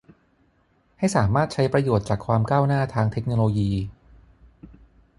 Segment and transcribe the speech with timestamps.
[0.97, 3.71] ให้สามารถใช้ประโยชน์จากความก้าวหน้าทางเทคโนโลยี